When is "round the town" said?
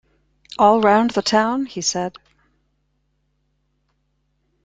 0.81-1.67